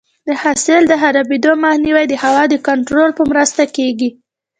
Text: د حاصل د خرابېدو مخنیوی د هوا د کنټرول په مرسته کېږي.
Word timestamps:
د 0.27 0.29
حاصل 0.41 0.81
د 0.87 0.93
خرابېدو 1.01 1.51
مخنیوی 1.63 2.05
د 2.09 2.13
هوا 2.23 2.43
د 2.49 2.55
کنټرول 2.67 3.09
په 3.17 3.23
مرسته 3.31 3.63
کېږي. 3.75 4.09